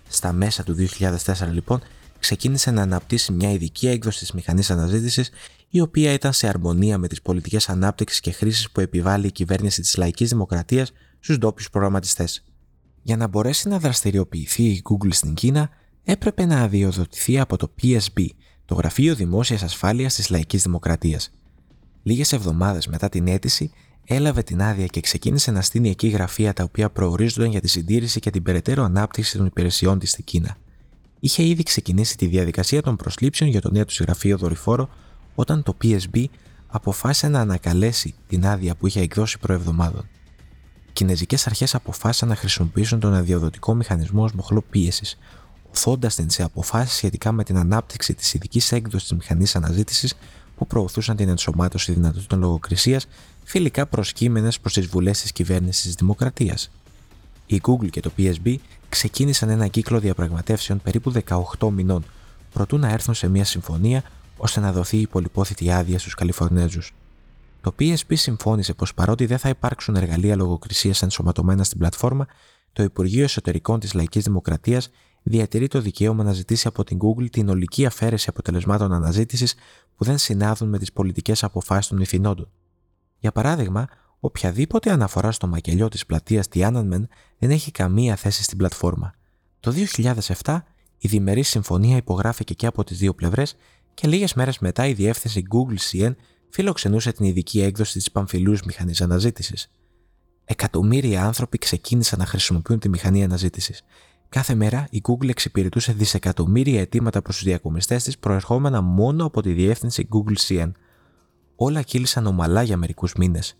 [0.08, 1.14] Στα μέσα του 2004
[1.52, 1.80] λοιπόν
[2.18, 5.30] ξεκίνησε να αναπτύσσει μια ειδική έκδοση της μηχανής αναζήτησης,
[5.70, 9.80] η οποία ήταν σε αρμονία με τις πολιτικές ανάπτυξης και χρήση που επιβάλλει η κυβέρνηση
[9.80, 12.44] της λαϊκής δημοκρατίας στους ντόπιους προγραμματιστές.
[13.02, 15.70] Για να μπορέσει να δραστηριοποιηθεί η Google στην Κίνα,
[16.04, 18.26] έπρεπε να αδειοδοτηθεί από το PSB,
[18.64, 21.30] το Γραφείο Δημόσιας Ασφάλειας της Λαϊκής Δημοκρατίας.
[22.02, 23.70] Λίγες εβδομάδες μετά την αίτηση,
[24.04, 28.20] έλαβε την άδεια και ξεκίνησε να στείλει εκεί γραφεία τα οποία προορίζονταν για τη συντήρηση
[28.20, 30.56] και την περαιτέρω ανάπτυξη των υπηρεσιών της στην Κίνα.
[31.20, 34.88] Είχε ήδη ξεκινήσει τη διαδικασία των προσλήψεων για το νέο του γραφείο δορυφόρο
[35.34, 36.24] όταν το PSB
[36.66, 40.08] αποφάσισε να ανακαλέσει την άδεια που είχε εκδώσει προεβδομάδων.
[40.90, 45.18] Οι κινέζικες αρχές αποφάσισαν να χρησιμοποιήσουν τον αδειοδοτικό μηχανισμό ως μοχλό πίεσης,
[45.70, 50.14] οθώντας την σε αποφάσεις σχετικά με την ανάπτυξη της ειδικής έκδοσης της μηχανής αναζήτησης
[50.56, 53.06] που προωθούσαν την ενσωμάτωση δυνατοτήτων λογοκρισίας
[53.44, 56.70] φιλικά προσκύμενες προς τις βουλές της κυβέρνησης της Δημοκρατίας.
[57.46, 58.54] Η Google και το PSB
[58.88, 61.12] ξεκίνησαν ένα κύκλο διαπραγματεύσεων περίπου
[61.58, 62.04] 18 μηνών,
[62.52, 64.02] προτού να έρθουν σε μια συμφωνία
[64.36, 66.92] ώστε να δοθεί η πολυπόθητη άδεια στους Καλιφορνέζους.
[67.60, 72.26] Το PSP συμφώνησε πως παρότι δεν θα υπάρξουν εργαλεία λογοκρισίας ενσωματωμένα στην πλατφόρμα,
[72.72, 74.90] το Υπουργείο Εσωτερικών της Λαϊκής Δημοκρατίας
[75.22, 79.54] διατηρεί το δικαίωμα να ζητήσει από την Google την ολική αφαίρεση αποτελεσμάτων αναζήτησης
[79.96, 82.50] που δεν συνάδουν με τις πολιτικές αποφάσεις των ηθινόντων.
[83.18, 83.86] Για παράδειγμα,
[84.20, 87.02] οποιαδήποτε αναφορά στο μακελιό της πλατείας Tiananmen
[87.38, 89.14] δεν έχει καμία θέση στην πλατφόρμα.
[89.60, 89.72] Το
[90.42, 90.58] 2007
[90.98, 93.56] η διμερής συμφωνία υπογράφηκε και από τις δύο πλευρές
[93.94, 96.14] και λίγες μέρες μετά η διεύθυνση Google CN
[96.50, 99.70] φιλοξενούσε την ειδική έκδοση της Παμφιλού μηχανής αναζήτησης.
[100.44, 103.84] Εκατομμύρια άνθρωποι ξεκίνησαν να χρησιμοποιούν τη μηχανή αναζήτησης.
[104.28, 109.52] Κάθε μέρα η Google εξυπηρετούσε δισεκατομμύρια αιτήματα προς τους διακομιστές της προερχόμενα μόνο από τη
[109.52, 110.70] διεύθυνση Google CN.
[111.56, 113.56] Όλα κύλησαν ομαλά για μερικούς μήνες.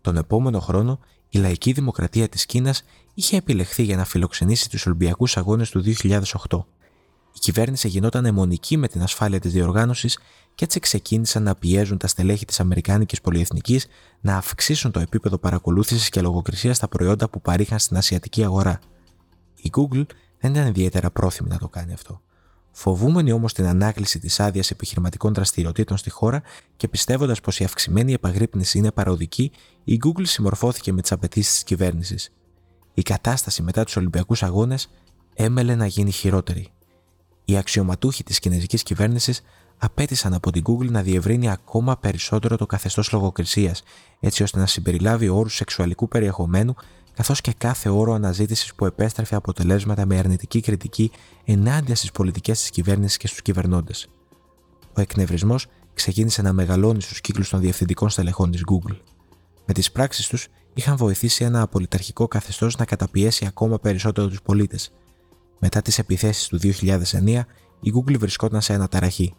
[0.00, 2.82] Τον επόμενο χρόνο, η λαϊκή δημοκρατία της Κίνας
[3.14, 6.66] είχε επιλεχθεί για να φιλοξενήσει τους Ολυμπιακούς Αγώνες του 2008.
[7.34, 10.18] η κυβέρνηση γινόταν αιμονική με την ασφάλεια της διοργάνωσης
[10.60, 13.86] και έτσι ξεκίνησαν να πιέζουν τα στελέχη της Αμερικάνικης Πολυεθνικής
[14.20, 18.80] να αυξήσουν το επίπεδο παρακολούθησης και λογοκρισίας στα προϊόντα που παρήχαν στην ασιατική αγορά.
[19.56, 20.04] Η Google
[20.40, 22.20] δεν ήταν ιδιαίτερα πρόθυμη να το κάνει αυτό.
[22.70, 26.42] Φοβούμενη όμως την ανάκληση της άδειας επιχειρηματικών δραστηριοτήτων στη χώρα
[26.76, 29.52] και πιστεύοντας πως η αυξημένη επαγρύπνηση είναι παροδική,
[29.84, 32.32] η Google συμμορφώθηκε με τις απαιτήσεις της κυβέρνησης.
[32.94, 34.90] Η κατάσταση μετά τους Ολυμπιακούς Αγώνες
[35.34, 36.68] έμελε να γίνει χειρότερη.
[37.44, 39.42] Οι αξιωματούχοι της κινέζικης κυβέρνησης
[39.82, 43.82] απέτησαν από την Google να διευρύνει ακόμα περισσότερο το καθεστώς λογοκρισίας,
[44.20, 46.74] έτσι ώστε να συμπεριλάβει όρους σεξουαλικού περιεχομένου
[47.14, 51.10] καθώς και κάθε όρο αναζήτησης που επέστρεφε αποτελέσματα με αρνητική κριτική
[51.44, 54.08] ενάντια στις πολιτικές της κυβέρνησης και στους κυβερνώντες.
[54.96, 58.96] Ο εκνευρισμός ξεκίνησε να μεγαλώνει στους κύκλους των διευθυντικών στελεχών της Google.
[59.66, 64.92] Με τις πράξεις τους είχαν βοηθήσει ένα απολυταρχικό καθεστώς να καταπιέσει ακόμα περισσότερο τους πολίτες.
[65.58, 67.46] Μετά τις επιθέσεις του 2009,
[67.80, 69.34] η Google βρισκόταν σε αναταραχή.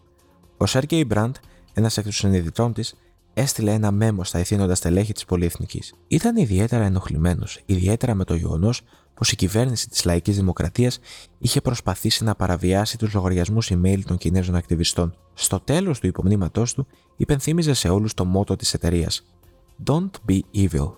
[0.62, 1.36] Ο Σέρκεϊ Μπραντ,
[1.74, 2.95] ένας εκ των συνειδητών της,
[3.34, 5.93] έστειλε ένα μέμο στα ηθήνοντα στελέχη της πολυεθνικής.
[6.08, 8.82] Ήταν ιδιαίτερα ενοχλημένος, ιδιαίτερα με το γεγονός
[9.13, 11.00] πως η κυβέρνηση της Λαϊκής Δημοκρατίας
[11.38, 15.15] είχε προσπαθήσει να παραβιάσει τους λογαριασμούς email των Κινέζων ακτιβιστών.
[15.34, 19.26] Στο τέλος του υπομνήματός του, υπενθύμιζε σε όλους το μότο της εταιρείας:
[19.86, 20.91] Don't be evil.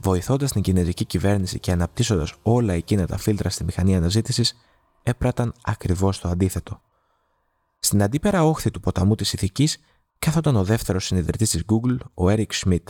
[0.00, 4.56] Βοηθώντας την κινέζικη κυβέρνηση και αναπτύσσοντας όλα εκείνα τα φίλτρα στη μηχανή αναζήτησης,
[5.02, 6.80] έπραταν ακριβώς το αντίθετο.
[7.78, 9.78] Στην αντίπερα όχθη του ποταμού της ηθικής
[10.18, 12.84] κάθονταν ο δεύτερος συνειδητής της Google, ο Eric Schmidt.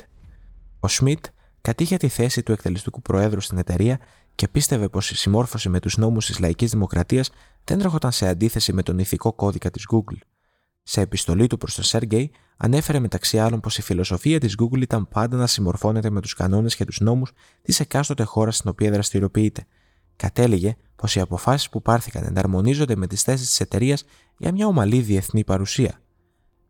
[0.80, 1.20] Ο Schmidt
[1.60, 3.98] κατήχε τη θέση του εκτελεστικού προέδρου στην εταιρεία
[4.34, 7.30] και πίστευε πως η συμμόρφωση με τους νόμους της λαϊκής δημοκρατίας
[7.64, 10.18] δεν έρχονταν σε αντίθεση με τον ηθικό κώδικα της Google.
[10.82, 15.08] Σε επιστολή του προς τον Σέργκεϊ, ανέφερε μεταξύ άλλων πως η φιλοσοφία της Google ήταν
[15.08, 19.66] πάντα να συμμορφώνεται με τους κανόνες και τους νόμους της εκάστοτε χώρας στην οποία δραστηριοποιείται.
[20.18, 24.04] Κατέληγε πως οι αποφάσεις που πάρθηκαν εναρμονίζονται με τις θέσεις της εταιρείας
[24.38, 26.00] για μια ομαλή διεθνή παρουσία.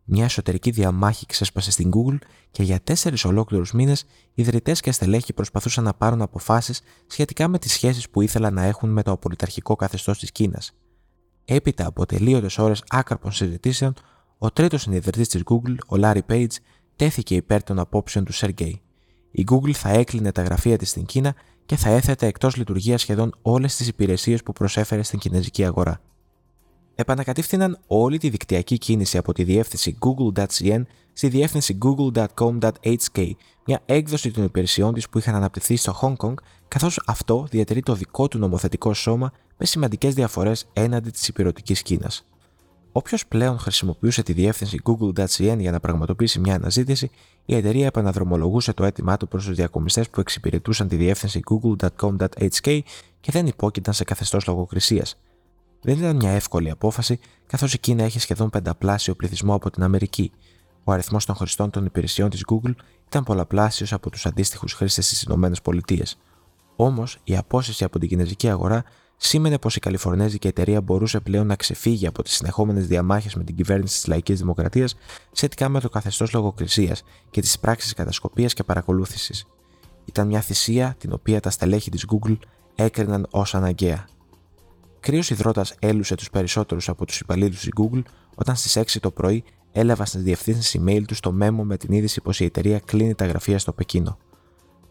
[0.04, 2.18] Μια εσωτερική διαμάχη ξέσπασε στην Google
[2.50, 7.58] και για τέσσερις ολόκληρους μήνες οι ιδρυτές και στελέχοι προσπαθούσαν να πάρουν αποφάσεις σχετικά με
[7.58, 10.72] τις σχέσεις που ήθελαν να έχουν με το απολυταρχικό καθεστώς της Κίνας.
[11.44, 13.94] Έπειτα από τελείωτες ώρες άκαρπων συζητήσεων,
[14.38, 16.56] ο τρίτος συνειδητής της Google, ο Larry Page,
[16.96, 18.72] τέθηκε υπέρ των απόψεων του Sergey.
[19.30, 21.34] Η Google θα έκλεινε τα γραφεία της στην Κίνα
[21.68, 26.00] και θα έθετε εκτός λειτουργίας σχεδόν όλες τις υπηρεσίες που προσέφερε στην κινέζικη αγορά
[27.00, 33.30] επανακατεύθυναν όλη τη δικτυακή κίνηση από τη διεύθυνση google.cn στη διεύθυνση google.com.hk,
[33.66, 36.34] μια έκδοση των υπηρεσιών της που είχαν αναπτυχθεί στο Hong Kong,
[36.68, 42.24] καθώς αυτό διατηρεί το δικό του νομοθετικό σώμα με σημαντικές διαφορές έναντι της υπηρετικής Κίνας.
[42.92, 47.10] Όποιος πλέον χρησιμοποιούσε τη διεύθυνση google.cn για να πραγματοποιήσει μια αναζήτηση,
[47.50, 52.80] η εταιρεία επαναδρομολογούσε το αίτημά του προς τους διακομιστές που εξυπηρετούσαν τη διεύθυνση google.com.hk
[53.20, 55.20] και δεν υπόκειταν σε καθεστώς λογοκρισίας.
[55.80, 60.32] Δεν ήταν μια εύκολη απόφαση, καθώς η Κίνα έχει σχεδόν πενταπλάσιο πληθυσμό από την Αμερική.
[60.84, 62.74] Ο αριθμός των χρηστών των υπηρεσιών της Google
[63.06, 66.04] ήταν πολλαπλάσιος από τους αντίστοιχους χρήστες στις ΗΠΑ.
[66.76, 68.84] Όμως, η απόσυση από την κινέζικη αγορά
[69.20, 73.54] σήμαινε πως η Καλιφορνέζικη εταιρεία μπορούσε πλέον να ξεφύγει από τις συνεχόμενες διαμάχες με την
[73.54, 74.96] κυβέρνηση της Λαϊκής Δημοκρατίας
[75.32, 79.46] σχετικά με το καθεστώς λογοκρισίας και τις πράξεις κατασκοπίας και παρακολούθησης.
[80.04, 82.36] Ήταν μια θυσία την οποία τα στελέχη της Google
[82.74, 84.08] έκριναν ως αναγκαία.
[85.00, 88.02] Κρύος υδρότας έλουσε τους περισσότερους από τους υπαλλήλους της Google
[88.34, 92.20] όταν στις 6 το πρωί έλαβαν στις διευθύνσεις email τους το μέμο με την είδηση
[92.20, 94.18] πως η εταιρεία κλείνει τα γραφεία στο Πεκίνο.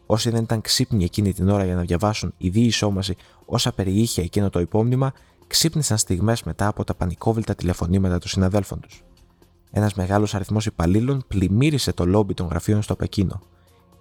[0.09, 3.15] Όσοι δεν ήταν ξύπνοι εκείνη την ώρα για να διαβάσουν η διεισόμαση
[3.45, 5.13] όσα περιείχε εκείνο το υπόμνημα,
[5.47, 9.03] ξύπνησαν στιγμές μετά από τα πανικόβλητα τηλεφωνήματα των συναδέλφων τους.
[9.71, 13.41] Ένας μεγάλος αριθμός υπαλλήλων πλημμύρισε το λόμπι των γραφείων στο Πεκίνο.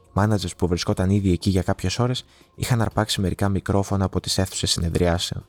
[0.07, 4.39] Οι μάνατζερ που βρισκόταν ήδη εκεί για κάποιες ώρες είχαν αρπάξει μερικά μικρόφωνα από τις
[4.39, 5.45] αίθουσες συνεδριάσεων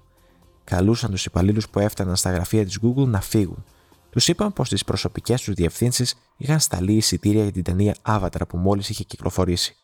[0.69, 3.63] καλούσαν τους υπαλλήλους που έφταναν στα γραφεία της Google να φύγουν.
[4.09, 8.57] Τους είπαν πως στι προσωπικές τους διευθύνσεις είχαν σταλεί εισιτήρια για την ταινία Avatar που
[8.57, 9.75] μόλις είχε κυκλοφορήσει.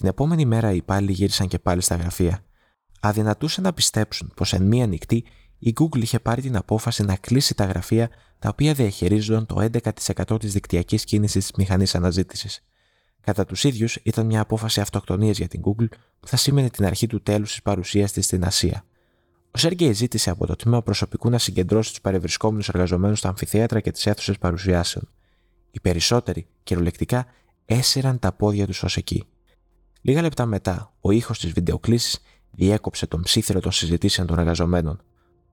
[0.00, 2.44] Την επόμενη μέρα οι υπάλληλοι γύρισαν και πάλι στα γραφεία.
[3.00, 5.24] Αδυνατούσαν να πιστέψουν πως εν μία νυχτή
[5.58, 9.68] η Google είχε πάρει την απόφαση να κλείσει τα γραφεία τα οποία διαχειρίζονταν το
[10.32, 12.64] 11% της δικτυακής κίνησης τη μηχανής αναζήτησης.
[13.20, 15.88] Κατά τους ίδιους, ήταν μια απόφαση αυτοκτονίας για την Google
[16.20, 18.84] που θα σήμαινε την αρχή του τέλους της παρουσίας της στην Ασία.
[19.50, 23.90] Ο Σέργεϊ ζήτησε από το τμήμα προσωπικού να συγκεντρώσει τους παρευρισκόμενους εργαζομένους στα αμφιθέατρα και
[23.90, 25.08] τις αίθουσες παρουσιάσεων.
[25.70, 27.26] Οι περισσότεροι, κυριολεκτικά,
[27.64, 29.24] έσυραν τα πόδια τους ως εκεί.
[30.00, 32.18] Λίγα λεπτά μετά, ο ήχος της βιντεοκλήσης
[32.50, 35.00] διέκοψε τον ψήθυρο των συζητήσεων των εργαζομένων.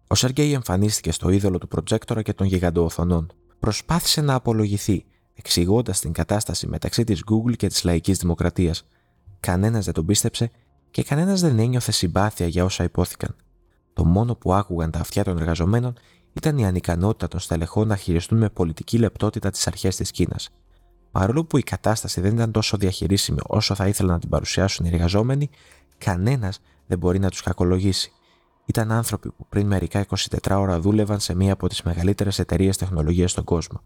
[0.08, 3.32] Ο Σέργεϊ εμφανίστηκε στο είδωλο του προτζέκτορα και των γιγαντοοθονών.
[3.60, 8.88] Προσπάθησε να απολογηθεί, εξηγώντας την κατάσταση μεταξύ της Google και της λαϊκής δημοκρατίας.
[9.40, 10.52] Κανένας δεν τον πίστεψε
[10.92, 13.36] και κανένας δεν ένιωθε συμπάθεια για όσα υπόθηκαν.
[13.94, 15.94] Το μόνο που άκουγαν τα αυτιά των εργαζομένων
[16.34, 20.50] ήταν η ανικανότητα των στελεχών να χειριστούν με πολιτική λεπτότητα τις αρχές της Κίνας.
[21.18, 24.90] Παρόλο που η κατάσταση δεν ήταν τόσο διαχειρίσιμη όσο θα ήθελαν να την παρουσιάσουν οι
[24.94, 25.50] εργαζόμενοι,
[25.98, 28.12] κανένας δεν μπορεί να τους κακολογήσει.
[28.66, 30.06] Ήταν άνθρωποι που πριν μερικά
[30.40, 33.82] 24 ώρα δούλευαν σε μία από τις μεγαλύτερες εταιρείες τεχνολογίας στον κόσμο.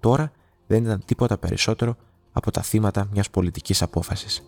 [0.00, 0.32] Τώρα
[0.66, 1.96] δεν ήταν τίποτα περισσότερο
[2.32, 4.42] από τα θύματα μιας πολιτικής απόφασης.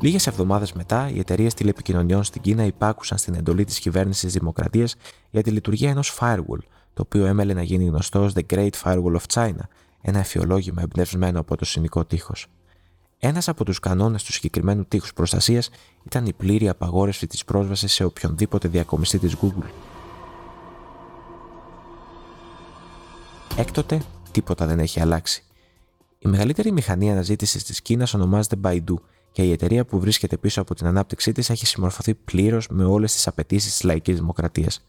[0.00, 4.96] Λίγες εβδομάδες μετά, οι εταιρείες τηλεπικοινωνιών στην Κίνα υπάκουσαν στην εντολή της κυβέρνησης τη Δημοκρατίας
[5.30, 6.58] για τη λειτουργία ενός firewall,
[6.94, 9.64] το οποίο έμελε να γίνει γνωστός ω The Great Firewall of China,
[10.00, 12.46] ένα εφιολόγημα εμπνευσμένο από το συνικό τείχος.
[13.18, 15.70] Ένας από τους κανόνες του συγκεκριμένου τείχους προστασίας
[16.04, 19.70] ήταν η πλήρη απαγόρευση της πρόσβασης σε οποιονδήποτε διακομιστή της Google.
[23.56, 25.44] Έκτοτε, τίποτα δεν έχει αλλάξει.
[26.18, 28.94] Η μεγαλύτερη μηχανή αναζήτησης της Κίνας ονομάζεται Baidu
[29.32, 33.12] και η εταιρεία που βρίσκεται πίσω από την ανάπτυξή της έχει συμμορφωθεί πλήρως με όλες
[33.12, 34.84] τις απαιτήσεις της λαϊκής δημοκρατίας.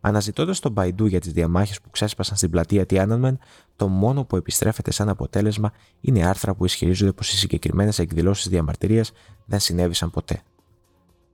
[0.00, 3.36] Αναζητώντας τον Baidu για τις διαμάχες που ξέσπασαν στην πλατεία Tiananmen,
[3.76, 9.12] το μόνο που επιστρέφεται σαν αποτέλεσμα είναι άρθρα που ισχυρίζονται πως οι συγκεκριμένες εκδηλώσεις διαμαρτυρίας
[9.44, 10.42] δεν συνέβησαν ποτέ.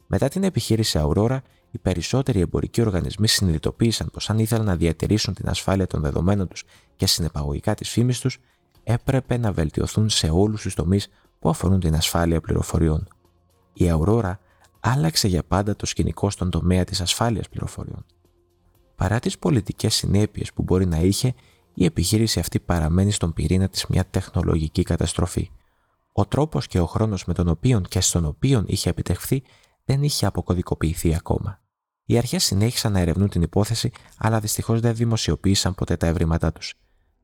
[0.06, 1.38] Μετά την επιχείρηση Aurora,
[1.70, 6.64] οι περισσότεροι εμπορικοί οργανισμοί συνειδητοποίησαν πως αν ήθελαν να διατηρήσουν την ασφάλεια των δεδομένων τους
[6.96, 8.38] και συνεπαγωγικά τη φήμης τους,
[8.84, 13.08] έπρεπε να βελτιωθούν σε όλους τους τομείς που αφορούν την ασφάλεια πληροφοριών.
[13.72, 14.32] Η Aurora
[14.80, 18.04] άλλαξε για πάντα το σκηνικό στον τομέα της ασφάλειας πληροφοριών.
[18.96, 21.34] Παρά τις πολιτικές συνέπειες που μπορεί να είχε,
[21.74, 25.50] η επιχείρηση αυτή παραμένει στον πυρήνα της μια τεχνολογική καταστροφή.
[26.12, 29.42] Ο τρόπος και ο χρόνος με τον οποίο και στον οποίο είχε επιτευχθεί
[29.84, 31.60] δεν είχε αποκωδικοποιηθεί ακόμα.
[32.04, 36.74] Οι αρχές συνέχισαν να ερευνούν την υπόθεση, αλλά δυστυχώς δεν δημοσιοποίησαν ποτέ τα ευρήματά τους.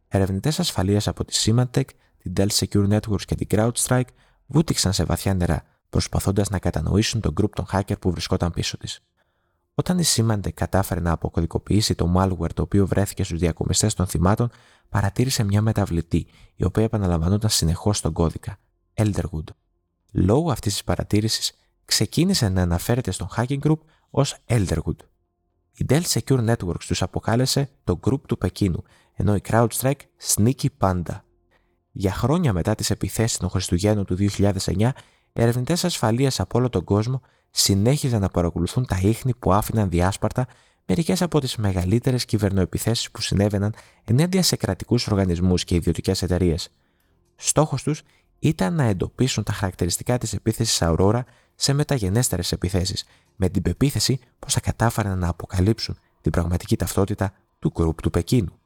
[0.08, 1.84] Ερευνητές ασφαλείας από τη Symantec
[2.18, 4.08] την Dell Secure Networks και την CrowdStrike
[4.46, 9.00] βούτυξαν σε βαθιά νερά, προσπαθώντας να κατανοήσουν τον group των hacker που βρισκόταν πίσω της.
[9.74, 14.50] Όταν η Symantec κατάφερε να αποκωδικοποιήσει το malware το οποίο βρέθηκε στους διακομιστές των θυμάτων,
[14.88, 18.58] παρατήρησε μια μεταβλητή, η οποία επαναλαμβανόταν συνεχώς στον κώδικα,
[18.94, 19.44] Elderwood.
[20.12, 21.52] Λόγω αυτής της παρατήρησης,
[21.84, 23.78] ξεκίνησε να αναφέρεται στον hacking group
[24.10, 24.96] ως Elderwood.
[25.72, 28.82] Η Dell Secure Networks τους αποκάλεσε το group του Πεκίνου,
[29.14, 30.00] ενώ η CrowdStrike
[30.34, 31.20] Sneaky Panda.
[31.92, 34.90] Για χρόνια μετά τις επιθέσεις των Χριστουγέννων του 2009,
[35.32, 37.20] ερευνητές ασφαλείας από όλο τον κόσμο
[37.52, 40.46] συνέχιζαν να παρακολουθούν τα ίχνη που άφηναν διάσπαρτα
[40.86, 46.72] μερικές από τις μεγαλύτερες κυβερνοεπιθέσεις που συνέβαιναν ενάντια σε κρατικούς οργανισμούς και ιδιωτικές εταιρείες.
[47.36, 48.02] Στόχος τους
[48.38, 51.20] ήταν να εντοπίσουν τα χαρακτηριστικά της επίθεσης Aurora
[51.54, 53.04] σε μεταγενέστερες επιθέσεις,
[53.36, 58.58] με την πεποίθηση πως θα κατάφεραν να αποκαλύψουν την πραγματική ταυτότητα του γκρουπ του Πεκίνου.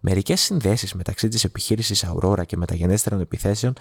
[0.00, 3.72] Μερικές συνδέσεις μεταξύ της επιχείρησης Aurora και μεταγενέστερων επιθέσεων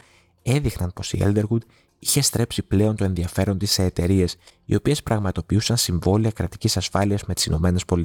[0.41, 1.61] έδειχναν πως η Elderwood
[2.05, 7.33] είχε στρέψει πλέον το ενδιαφέρον της σε εταιρείες οι οποίες πραγματοποιούσαν συμβόλαια κρατικής ασφάλειας με
[7.33, 7.99] τις ΗΠΑ.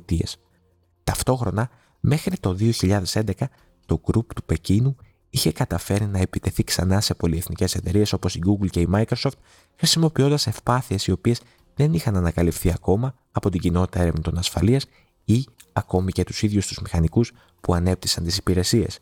[1.05, 3.49] Ταυτόχρονα, μέχρι το 2011,
[3.87, 4.97] το group του Πεκίνου
[5.31, 9.39] είχε καταφέρει να επιτεθεί ξανά σε πολυεθνικές εταιρείες όπως η Google και η Microsoft,
[9.77, 11.41] χρησιμοποιώντας ευπάθειες οι οποίες
[11.75, 14.87] δεν είχαν ανακαλυφθεί ακόμα από την κοινότητα έρευνων ασφαλείας
[15.25, 18.99] ή ακόμη και τους ίδιους τους μηχανικούς που ανέπτυσαν τις υπηρεσίες.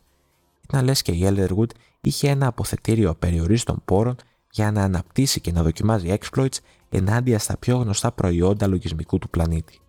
[0.62, 4.16] Ήταν λες και η Elderwood είχε ένα αποθετήριο απεριορίστων πόρων
[4.58, 6.56] για να αναπτύσσει και να δοκιμάζει exploits
[6.88, 9.80] ενάντια στα πιο γνωστά προϊόντα λογισμικού του πλανήτη.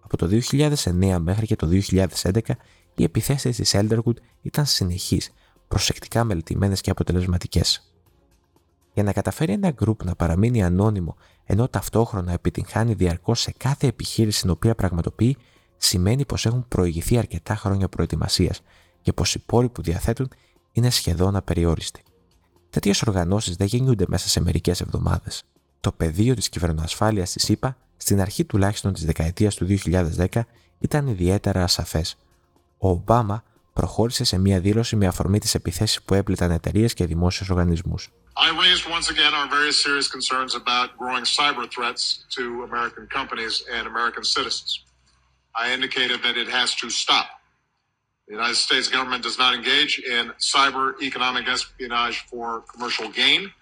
[0.00, 1.68] Από το 2009 μέχρι και το
[2.22, 2.40] 2011
[2.94, 5.30] οι επιθέσεις της Elderwood ήταν συνεχείς,
[5.68, 7.92] προσεκτικά μελετημένες και αποτελεσματικές.
[8.92, 14.40] Για να καταφέρει ένα group να παραμείνει ανώνυμο ενώ ταυτόχρονα επιτυγχάνει διαρκώς σε κάθε επιχείρηση
[14.40, 15.36] την οποία πραγματοποιεί,
[15.76, 18.62] σημαίνει πως έχουν προηγηθεί αρκετά χρόνια προετοιμασίας
[19.00, 20.30] και πως οι πόροι που διαθέτουν
[20.72, 22.02] είναι σχεδόν απεριόριστοι.
[22.70, 25.42] Τέτοιες οργανώσεις δεν γεννιούνται μέσα σε μερικές εβδομάδες.
[25.80, 30.46] Το πεδίο της κυβερνοασφάλειας της ΗΠΑ στην αρχή τουλάχιστον της δεκαετίας του 2010
[30.78, 32.16] ήταν ιδιαίτερα ασαφές.
[32.78, 37.50] Ο Ομπάμα προχώρησε σε μια δήλωση με αφορμή τις επιθέσεις που έπληταν εταιρείες και δημόσιους
[37.50, 38.10] οργανισμούς.
[38.46, 42.02] I raised once again our very serious concerns about growing cyber threats
[42.36, 44.70] to American companies and American citizens.
[45.62, 47.37] I indicated that it has to stop.
[48.28, 53.52] The United States government does not engage in cyber economic espionage for commercial gain.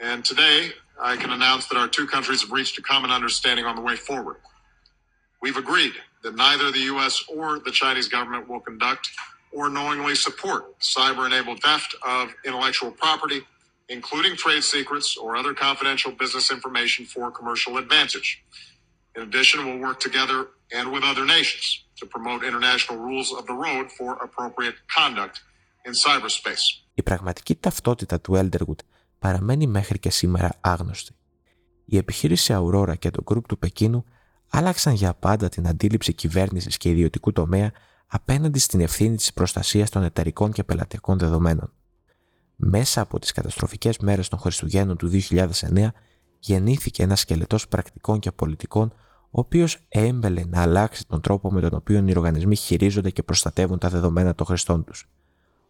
[0.00, 3.76] And today, I can announce that our two countries have reached a common understanding on
[3.76, 4.38] the way forward.
[5.42, 7.24] We've agreed that neither the U.S.
[7.28, 9.10] or the Chinese government will conduct
[9.52, 13.42] or knowingly support cyber enabled theft of intellectual property,
[13.90, 18.42] including trade secrets or other confidential business information for commercial advantage.
[19.16, 23.56] In addition, we'll work together and with other nations to promote international rules of the
[23.66, 25.36] road for appropriate conduct
[25.86, 26.84] in cyberspace.
[26.94, 28.84] Η πραγματική ταυτότητα του Elderwood
[29.18, 31.14] παραμένει μέχρι και σήμερα άγνωστη.
[31.84, 34.04] η επιχείρηση Aurora και το γκρουπ του Πεκίνου
[34.48, 37.72] άλλαξαν για πάντα την αντίληψη κυβέρνησης και ιδιωτικού τομέα
[38.06, 41.72] απέναντι στην ευθύνη της προστασίας των εταιρικών και πελατειακών δεδομένων.
[42.56, 45.88] Μέσα από τις καταστροφικές μέρες των Χριστουγέννων του 2009
[46.38, 48.94] γεννήθηκε ένας σκελετός πρακτικών και πολιτικών,
[49.36, 53.78] ο οποίος έμπελε να αλλάξει τον τρόπο με τον οποίο οι οργανισμοί χειρίζονται και προστατεύουν
[53.78, 55.08] τα δεδομένα των χρηστών τους.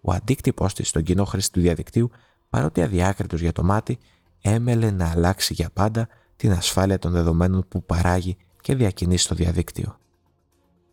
[0.01, 2.11] Ο αντίκτυπό της στον κοινό χρήστη του διαδικτύου,
[2.49, 3.99] παρότι αδιάκριτος για το μάτι,
[4.41, 9.99] έμελε να αλλάξει για πάντα την ασφάλεια των δεδομένων που παράγει και διακινεί στο διαδίκτυο.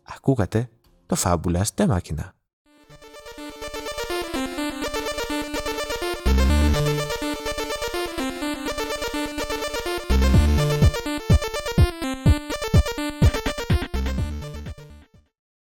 [0.02, 0.70] Ακούγατε
[1.06, 2.41] το Fabulous de Máquina.